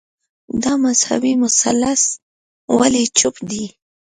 دا 0.63 0.73
مذهبي 0.85 1.33
مثلث 1.43 2.03
ولي 2.77 3.03
چوپ 3.17 3.35
دی 3.49 3.63